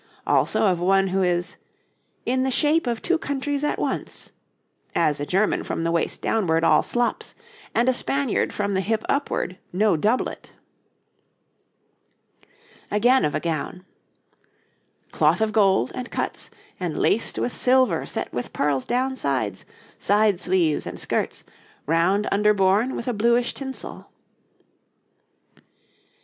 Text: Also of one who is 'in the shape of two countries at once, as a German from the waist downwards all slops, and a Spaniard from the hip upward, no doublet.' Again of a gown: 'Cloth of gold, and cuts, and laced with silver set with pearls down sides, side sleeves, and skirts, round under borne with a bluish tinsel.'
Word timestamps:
Also 0.25 0.63
of 0.65 0.79
one 0.79 1.09
who 1.09 1.21
is 1.21 1.57
'in 2.25 2.41
the 2.41 2.49
shape 2.49 2.87
of 2.87 3.03
two 3.03 3.19
countries 3.19 3.63
at 3.63 3.77
once, 3.77 4.31
as 4.95 5.19
a 5.19 5.27
German 5.27 5.63
from 5.63 5.83
the 5.83 5.91
waist 5.91 6.23
downwards 6.23 6.63
all 6.65 6.81
slops, 6.81 7.35
and 7.75 7.87
a 7.87 7.93
Spaniard 7.93 8.51
from 8.51 8.73
the 8.73 8.81
hip 8.81 9.03
upward, 9.07 9.59
no 9.71 9.95
doublet.' 9.95 10.53
Again 12.89 13.23
of 13.23 13.35
a 13.35 13.39
gown: 13.39 13.85
'Cloth 15.11 15.39
of 15.39 15.53
gold, 15.53 15.91
and 15.93 16.09
cuts, 16.09 16.49
and 16.79 16.97
laced 16.97 17.37
with 17.37 17.53
silver 17.55 18.03
set 18.03 18.33
with 18.33 18.53
pearls 18.53 18.87
down 18.87 19.15
sides, 19.15 19.65
side 19.99 20.39
sleeves, 20.39 20.87
and 20.87 20.99
skirts, 20.99 21.43
round 21.85 22.27
under 22.31 22.55
borne 22.55 22.95
with 22.95 23.07
a 23.07 23.13
bluish 23.13 23.53
tinsel.' 23.53 24.09